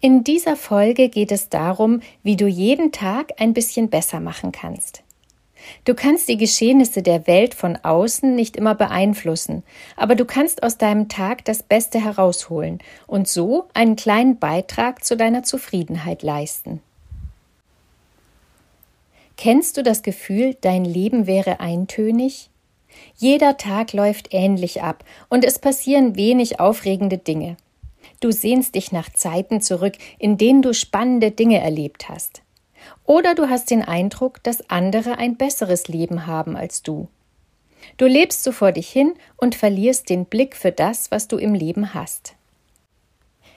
In 0.00 0.24
dieser 0.24 0.56
Folge 0.56 1.08
geht 1.08 1.32
es 1.32 1.48
darum, 1.48 2.00
wie 2.22 2.36
du 2.36 2.46
jeden 2.46 2.92
Tag 2.92 3.34
ein 3.38 3.54
bisschen 3.54 3.88
besser 3.88 4.20
machen 4.20 4.52
kannst. 4.52 5.02
Du 5.84 5.94
kannst 5.94 6.28
die 6.28 6.36
Geschehnisse 6.36 7.02
der 7.02 7.26
Welt 7.26 7.54
von 7.54 7.76
außen 7.76 8.34
nicht 8.34 8.56
immer 8.56 8.74
beeinflussen, 8.74 9.62
aber 9.96 10.14
du 10.14 10.24
kannst 10.24 10.62
aus 10.62 10.78
deinem 10.78 11.08
Tag 11.08 11.44
das 11.44 11.62
Beste 11.62 12.02
herausholen 12.02 12.78
und 13.06 13.28
so 13.28 13.68
einen 13.74 13.96
kleinen 13.96 14.38
Beitrag 14.38 15.04
zu 15.04 15.16
deiner 15.16 15.42
Zufriedenheit 15.42 16.22
leisten. 16.22 16.80
Kennst 19.36 19.76
du 19.76 19.82
das 19.82 20.02
Gefühl, 20.02 20.56
dein 20.60 20.84
Leben 20.84 21.26
wäre 21.26 21.60
eintönig? 21.60 22.50
Jeder 23.16 23.56
Tag 23.56 23.92
läuft 23.92 24.32
ähnlich 24.32 24.82
ab 24.82 25.04
und 25.28 25.44
es 25.44 25.58
passieren 25.58 26.16
wenig 26.16 26.60
aufregende 26.60 27.18
Dinge. 27.18 27.56
Du 28.22 28.30
sehnst 28.30 28.76
dich 28.76 28.92
nach 28.92 29.12
Zeiten 29.12 29.60
zurück, 29.60 29.94
in 30.16 30.38
denen 30.38 30.62
du 30.62 30.72
spannende 30.74 31.32
Dinge 31.32 31.60
erlebt 31.60 32.08
hast. 32.08 32.42
Oder 33.04 33.34
du 33.34 33.50
hast 33.50 33.72
den 33.72 33.82
Eindruck, 33.82 34.40
dass 34.44 34.70
andere 34.70 35.18
ein 35.18 35.36
besseres 35.36 35.88
Leben 35.88 36.28
haben 36.28 36.56
als 36.56 36.84
du. 36.84 37.08
Du 37.96 38.06
lebst 38.06 38.44
so 38.44 38.52
vor 38.52 38.70
dich 38.70 38.88
hin 38.88 39.14
und 39.36 39.56
verlierst 39.56 40.08
den 40.08 40.24
Blick 40.24 40.54
für 40.54 40.70
das, 40.70 41.10
was 41.10 41.26
du 41.26 41.36
im 41.36 41.52
Leben 41.52 41.94
hast. 41.94 42.36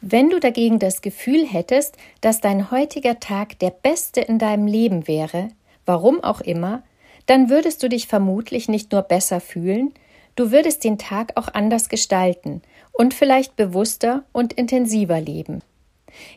Wenn 0.00 0.30
du 0.30 0.40
dagegen 0.40 0.78
das 0.78 1.02
Gefühl 1.02 1.46
hättest, 1.46 1.98
dass 2.22 2.40
dein 2.40 2.70
heutiger 2.70 3.20
Tag 3.20 3.58
der 3.58 3.70
beste 3.70 4.22
in 4.22 4.38
deinem 4.38 4.66
Leben 4.66 5.06
wäre, 5.06 5.50
warum 5.84 6.24
auch 6.24 6.40
immer, 6.40 6.82
dann 7.26 7.50
würdest 7.50 7.82
du 7.82 7.90
dich 7.90 8.06
vermutlich 8.06 8.70
nicht 8.70 8.90
nur 8.90 9.02
besser 9.02 9.40
fühlen, 9.40 9.92
du 10.36 10.52
würdest 10.52 10.84
den 10.84 10.98
Tag 10.98 11.32
auch 11.34 11.48
anders 11.52 11.88
gestalten 11.88 12.62
und 12.92 13.14
vielleicht 13.14 13.56
bewusster 13.56 14.24
und 14.32 14.52
intensiver 14.52 15.20
leben. 15.20 15.62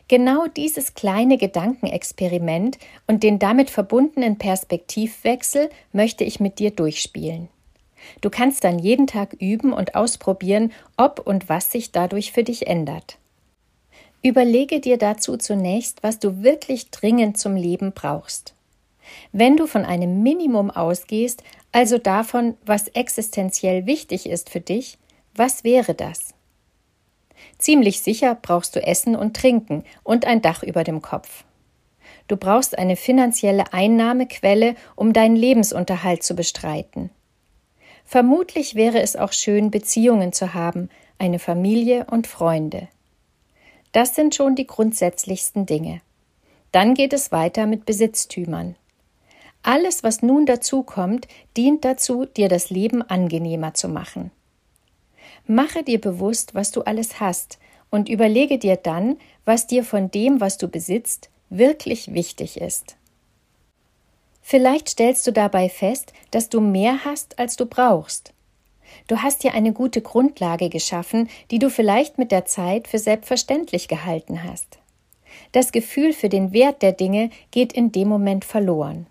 Genau 0.08 0.46
dieses 0.46 0.94
kleine 0.94 1.38
Gedankenexperiment 1.38 2.78
und 3.06 3.22
den 3.22 3.38
damit 3.38 3.70
verbundenen 3.70 4.36
Perspektivwechsel 4.36 5.70
möchte 5.92 6.24
ich 6.24 6.40
mit 6.40 6.58
dir 6.58 6.70
durchspielen. 6.70 7.48
Du 8.20 8.30
kannst 8.30 8.64
dann 8.64 8.78
jeden 8.78 9.06
Tag 9.06 9.34
üben 9.38 9.72
und 9.72 9.94
ausprobieren, 9.94 10.72
ob 10.96 11.20
und 11.26 11.48
was 11.48 11.70
sich 11.70 11.92
dadurch 11.92 12.32
für 12.32 12.44
dich 12.44 12.66
ändert. 12.66 13.18
Überlege 14.22 14.80
dir 14.80 14.98
dazu 14.98 15.36
zunächst, 15.36 16.02
was 16.02 16.18
du 16.18 16.42
wirklich 16.42 16.90
dringend 16.90 17.38
zum 17.38 17.56
Leben 17.56 17.92
brauchst. 17.92 18.54
Wenn 19.32 19.56
du 19.56 19.66
von 19.66 19.84
einem 19.84 20.22
Minimum 20.22 20.70
ausgehst, 20.70 21.42
also 21.72 21.98
davon, 21.98 22.56
was 22.64 22.88
existenziell 22.88 23.86
wichtig 23.86 24.28
ist 24.28 24.50
für 24.50 24.60
dich, 24.60 24.98
was 25.34 25.64
wäre 25.64 25.94
das? 25.94 26.34
Ziemlich 27.58 28.00
sicher 28.00 28.36
brauchst 28.40 28.76
du 28.76 28.82
Essen 28.82 29.16
und 29.16 29.36
Trinken 29.36 29.84
und 30.02 30.24
ein 30.24 30.42
Dach 30.42 30.62
über 30.62 30.84
dem 30.84 31.02
Kopf. 31.02 31.44
Du 32.28 32.36
brauchst 32.36 32.78
eine 32.78 32.96
finanzielle 32.96 33.72
Einnahmequelle, 33.72 34.74
um 34.96 35.12
deinen 35.12 35.36
Lebensunterhalt 35.36 36.22
zu 36.22 36.34
bestreiten. 36.34 37.10
Vermutlich 38.04 38.74
wäre 38.74 39.00
es 39.00 39.16
auch 39.16 39.32
schön, 39.32 39.70
Beziehungen 39.70 40.32
zu 40.32 40.54
haben, 40.54 40.90
eine 41.18 41.38
Familie 41.38 42.06
und 42.10 42.26
Freunde. 42.26 42.88
Das 43.92 44.14
sind 44.14 44.34
schon 44.34 44.54
die 44.54 44.66
grundsätzlichsten 44.66 45.66
Dinge. 45.66 46.00
Dann 46.72 46.94
geht 46.94 47.12
es 47.12 47.32
weiter 47.32 47.66
mit 47.66 47.84
Besitztümern. 47.84 48.76
Alles, 49.62 50.02
was 50.02 50.22
nun 50.22 50.46
dazukommt, 50.46 51.28
dient 51.56 51.84
dazu, 51.84 52.24
dir 52.24 52.48
das 52.48 52.70
Leben 52.70 53.02
angenehmer 53.02 53.74
zu 53.74 53.88
machen. 53.88 54.30
Mache 55.46 55.82
dir 55.82 56.00
bewusst, 56.00 56.54
was 56.54 56.70
du 56.70 56.82
alles 56.82 57.20
hast, 57.20 57.58
und 57.90 58.08
überlege 58.08 58.58
dir 58.58 58.76
dann, 58.76 59.16
was 59.44 59.66
dir 59.66 59.84
von 59.84 60.10
dem, 60.10 60.40
was 60.40 60.58
du 60.58 60.68
besitzt, 60.68 61.28
wirklich 61.50 62.14
wichtig 62.14 62.60
ist. 62.60 62.96
Vielleicht 64.42 64.88
stellst 64.88 65.26
du 65.26 65.32
dabei 65.32 65.68
fest, 65.68 66.12
dass 66.30 66.48
du 66.48 66.60
mehr 66.60 67.04
hast, 67.04 67.38
als 67.38 67.56
du 67.56 67.66
brauchst. 67.66 68.32
Du 69.06 69.18
hast 69.18 69.44
dir 69.44 69.54
eine 69.54 69.72
gute 69.72 70.00
Grundlage 70.00 70.68
geschaffen, 70.68 71.28
die 71.50 71.58
du 71.58 71.70
vielleicht 71.70 72.18
mit 72.18 72.32
der 72.32 72.46
Zeit 72.46 72.88
für 72.88 72.98
selbstverständlich 72.98 73.88
gehalten 73.88 74.44
hast. 74.44 74.78
Das 75.52 75.72
Gefühl 75.72 76.12
für 76.12 76.28
den 76.28 76.52
Wert 76.52 76.82
der 76.82 76.92
Dinge 76.92 77.30
geht 77.50 77.72
in 77.72 77.92
dem 77.92 78.08
Moment 78.08 78.44
verloren. 78.44 79.06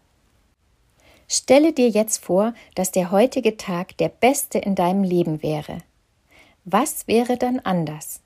Stelle 1.32 1.74
dir 1.74 1.90
jetzt 1.90 2.26
vor, 2.26 2.56
dass 2.74 2.90
der 2.90 3.12
heutige 3.12 3.56
Tag 3.56 3.96
der 3.98 4.10
beste 4.10 4.58
in 4.58 4.74
deinem 4.74 5.04
Leben 5.04 5.44
wäre. 5.44 5.78
Was 6.66 7.08
wäre 7.08 7.38
dann 7.38 7.60
anders? 7.60 8.22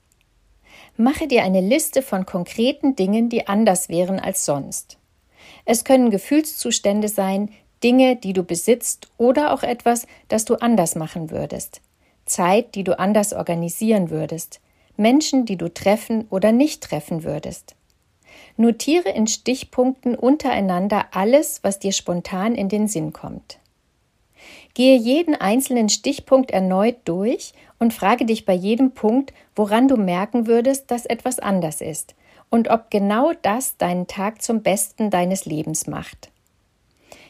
Mache 0.96 1.28
dir 1.28 1.44
eine 1.44 1.60
Liste 1.60 2.00
von 2.00 2.24
konkreten 2.24 2.96
Dingen, 2.96 3.28
die 3.28 3.46
anders 3.46 3.90
wären 3.90 4.18
als 4.18 4.46
sonst. 4.46 4.96
Es 5.66 5.84
können 5.84 6.10
Gefühlszustände 6.10 7.08
sein, 7.08 7.50
Dinge, 7.82 8.16
die 8.16 8.32
du 8.32 8.42
besitzt 8.42 9.08
oder 9.18 9.52
auch 9.52 9.62
etwas, 9.62 10.06
das 10.28 10.46
du 10.46 10.54
anders 10.54 10.94
machen 10.94 11.30
würdest. 11.30 11.82
Zeit, 12.24 12.74
die 12.74 12.84
du 12.84 12.98
anders 12.98 13.34
organisieren 13.34 14.08
würdest. 14.08 14.60
Menschen, 14.96 15.44
die 15.44 15.56
du 15.56 15.68
treffen 15.68 16.26
oder 16.30 16.52
nicht 16.52 16.82
treffen 16.82 17.22
würdest. 17.22 17.74
Notiere 18.56 19.10
in 19.10 19.26
Stichpunkten 19.26 20.14
untereinander 20.14 21.06
alles, 21.12 21.60
was 21.62 21.78
dir 21.78 21.92
spontan 21.92 22.54
in 22.54 22.68
den 22.68 22.86
Sinn 22.86 23.12
kommt. 23.12 23.58
Gehe 24.74 24.96
jeden 24.96 25.34
einzelnen 25.34 25.88
Stichpunkt 25.88 26.50
erneut 26.50 26.96
durch 27.04 27.52
und 27.78 27.94
frage 27.94 28.24
dich 28.24 28.44
bei 28.44 28.54
jedem 28.54 28.92
Punkt, 28.92 29.32
woran 29.54 29.88
du 29.88 29.96
merken 29.96 30.46
würdest, 30.46 30.90
dass 30.90 31.06
etwas 31.06 31.38
anders 31.38 31.80
ist 31.80 32.14
und 32.50 32.68
ob 32.68 32.90
genau 32.90 33.32
das 33.42 33.76
deinen 33.76 34.06
Tag 34.06 34.42
zum 34.42 34.62
Besten 34.62 35.10
deines 35.10 35.44
Lebens 35.44 35.86
macht. 35.86 36.30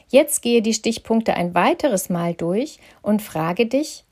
Jetzt 0.08 0.42
gehe 0.42 0.62
die 0.62 0.74
Stichpunkte 0.74 1.34
ein 1.34 1.54
weiteres 1.54 2.08
Mal 2.08 2.34
durch 2.34 2.78
und 3.02 3.22
frage 3.22 3.66
dich, 3.66 4.03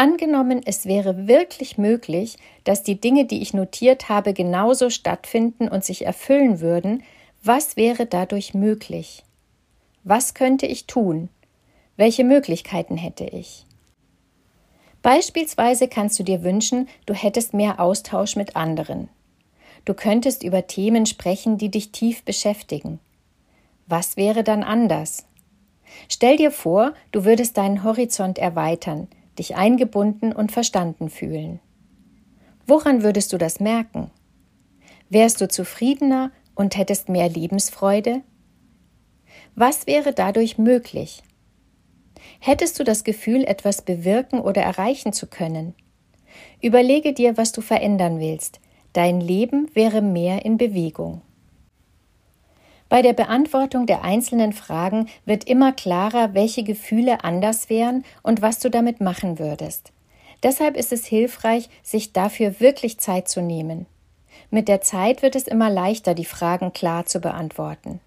angenommen 0.00 0.62
es 0.64 0.86
wäre 0.86 1.28
wirklich 1.28 1.76
möglich, 1.76 2.38
dass 2.64 2.82
die 2.82 2.98
Dinge, 2.98 3.26
die 3.26 3.42
ich 3.42 3.52
notiert 3.52 4.08
habe, 4.08 4.32
genauso 4.32 4.88
stattfinden 4.88 5.68
und 5.68 5.84
sich 5.84 6.06
erfüllen 6.06 6.60
würden, 6.60 7.02
was 7.42 7.76
wäre 7.76 8.06
dadurch 8.06 8.54
möglich? 8.54 9.24
Was 10.02 10.32
könnte 10.32 10.64
ich 10.64 10.86
tun? 10.86 11.28
Welche 11.98 12.24
Möglichkeiten 12.24 12.96
hätte 12.96 13.24
ich? 13.24 13.66
Beispielsweise 15.02 15.86
kannst 15.86 16.18
du 16.18 16.22
dir 16.22 16.42
wünschen, 16.42 16.88
du 17.04 17.12
hättest 17.12 17.52
mehr 17.52 17.78
Austausch 17.78 18.36
mit 18.36 18.56
anderen. 18.56 19.10
Du 19.84 19.92
könntest 19.92 20.42
über 20.42 20.66
Themen 20.66 21.04
sprechen, 21.04 21.58
die 21.58 21.70
dich 21.70 21.92
tief 21.92 22.22
beschäftigen. 22.24 23.00
Was 23.86 24.16
wäre 24.16 24.44
dann 24.44 24.62
anders? 24.62 25.26
Stell 26.08 26.38
dir 26.38 26.52
vor, 26.52 26.94
du 27.12 27.26
würdest 27.26 27.58
deinen 27.58 27.84
Horizont 27.84 28.38
erweitern, 28.38 29.08
dich 29.40 29.56
eingebunden 29.56 30.32
und 30.32 30.52
verstanden 30.52 31.08
fühlen. 31.08 31.60
Woran 32.66 33.02
würdest 33.02 33.32
du 33.32 33.38
das 33.38 33.58
merken? 33.58 34.10
Wärst 35.08 35.40
du 35.40 35.48
zufriedener 35.48 36.30
und 36.54 36.76
hättest 36.76 37.08
mehr 37.08 37.28
Lebensfreude? 37.28 38.20
Was 39.54 39.86
wäre 39.86 40.12
dadurch 40.12 40.58
möglich? 40.58 41.22
Hättest 42.38 42.78
du 42.78 42.84
das 42.84 43.02
Gefühl, 43.02 43.44
etwas 43.44 43.80
bewirken 43.80 44.40
oder 44.40 44.62
erreichen 44.62 45.14
zu 45.14 45.26
können? 45.26 45.74
Überlege 46.60 47.14
dir, 47.14 47.38
was 47.38 47.52
du 47.52 47.62
verändern 47.62 48.20
willst. 48.20 48.60
Dein 48.92 49.22
Leben 49.22 49.68
wäre 49.74 50.02
mehr 50.02 50.44
in 50.44 50.58
Bewegung. 50.58 51.22
Bei 52.90 53.02
der 53.02 53.12
Beantwortung 53.12 53.86
der 53.86 54.02
einzelnen 54.02 54.52
Fragen 54.52 55.08
wird 55.24 55.44
immer 55.44 55.72
klarer, 55.72 56.34
welche 56.34 56.64
Gefühle 56.64 57.22
anders 57.22 57.70
wären 57.70 58.04
und 58.24 58.42
was 58.42 58.58
du 58.58 58.68
damit 58.68 59.00
machen 59.00 59.38
würdest. 59.38 59.92
Deshalb 60.42 60.76
ist 60.76 60.92
es 60.92 61.06
hilfreich, 61.06 61.70
sich 61.84 62.12
dafür 62.12 62.58
wirklich 62.58 62.98
Zeit 62.98 63.28
zu 63.28 63.42
nehmen. 63.42 63.86
Mit 64.50 64.66
der 64.66 64.80
Zeit 64.80 65.22
wird 65.22 65.36
es 65.36 65.46
immer 65.46 65.70
leichter, 65.70 66.14
die 66.14 66.24
Fragen 66.24 66.72
klar 66.72 67.06
zu 67.06 67.20
beantworten. 67.20 68.00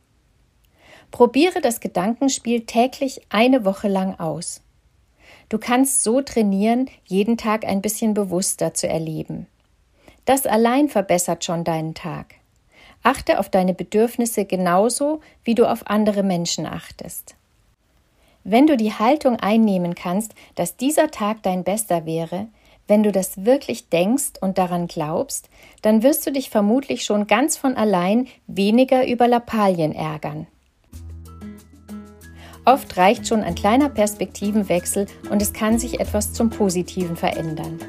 Probiere 1.12 1.62
das 1.62 1.80
Gedankenspiel 1.80 2.66
täglich 2.66 3.22
eine 3.30 3.64
Woche 3.64 3.88
lang 3.88 4.20
aus. 4.20 4.62
Du 5.48 5.60
kannst 5.60 6.04
so 6.04 6.22
trainieren, 6.22 6.90
jeden 7.06 7.38
Tag 7.38 7.64
ein 7.64 7.82
bisschen 7.82 8.14
bewusster 8.14 8.74
zu 8.74 8.90
erleben. 8.90 9.48
Das 10.26 10.46
allein 10.46 10.90
verbessert 10.90 11.46
schon 11.46 11.64
deinen 11.64 11.94
Tag. 11.94 12.36
Achte 13.04 13.40
auf 13.40 13.50
deine 13.50 13.74
Bedürfnisse 13.74 14.46
genauso, 14.46 15.20
wie 15.44 15.56
du 15.56 15.70
auf 15.70 15.88
andere 15.88 16.24
Menschen 16.24 16.66
achtest. 16.66 17.36
Wenn 18.46 18.68
du 18.68 18.76
die 18.76 18.94
Haltung 18.94 19.38
einnehmen 19.38 19.96
kannst, 19.96 20.34
dass 20.56 20.78
dieser 20.78 21.12
Tag 21.12 21.44
dein 21.44 21.64
bester 21.64 22.06
wäre, 22.06 22.48
wenn 22.88 23.04
du 23.04 23.12
das 23.12 23.46
wirklich 23.46 23.90
denkst 23.90 24.34
und 24.42 24.58
daran 24.58 24.88
glaubst, 24.88 25.50
dann 25.82 26.04
wirst 26.04 26.28
du 26.28 26.32
dich 26.32 26.50
vermutlich 26.50 27.04
schon 27.06 27.28
ganz 27.28 27.56
von 27.56 27.76
allein 27.76 28.28
weniger 28.48 29.08
über 29.08 29.28
Lappalien 29.28 29.94
ärgern. 29.96 30.48
Oft 32.66 32.96
reicht 32.96 33.28
schon 33.28 33.42
ein 33.44 33.56
kleiner 33.56 33.90
Perspektivenwechsel 33.90 35.08
und 35.30 35.42
es 35.42 35.52
kann 35.52 35.80
sich 35.80 36.00
etwas 36.00 36.32
zum 36.32 36.50
Positiven 36.50 37.18
verändern. 37.18 37.80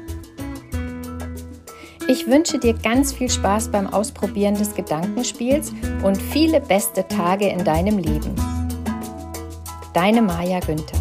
Ich 2.07 2.27
wünsche 2.27 2.59
dir 2.59 2.75
ganz 2.75 3.13
viel 3.13 3.31
Spaß 3.31 3.69
beim 3.69 3.87
Ausprobieren 3.87 4.53
des 4.53 4.75
Gedankenspiels 4.75 5.73
und 6.03 6.21
viele 6.21 6.61
beste 6.61 7.07
Tage 7.07 7.47
in 7.47 7.63
deinem 7.63 7.97
Leben. 7.97 8.35
Deine 9.93 10.21
Maja 10.21 10.59
Günther 10.59 10.94